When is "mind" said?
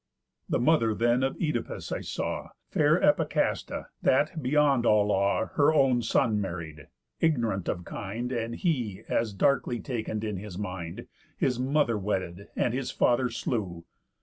10.57-11.05